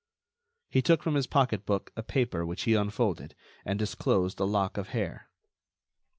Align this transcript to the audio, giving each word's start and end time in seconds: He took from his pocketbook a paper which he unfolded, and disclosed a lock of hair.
He 0.67 0.81
took 0.81 1.03
from 1.03 1.13
his 1.13 1.27
pocketbook 1.27 1.91
a 1.95 2.01
paper 2.01 2.43
which 2.43 2.63
he 2.63 2.73
unfolded, 2.73 3.35
and 3.63 3.77
disclosed 3.77 4.39
a 4.39 4.45
lock 4.45 4.75
of 4.79 4.89
hair. 4.97 5.29